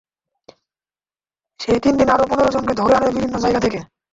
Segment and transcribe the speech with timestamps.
[1.59, 3.79] সেই তিন দিনে আরও পনেরো জনকে ধরে আনে বিভিন্ন জায়গা থেকে।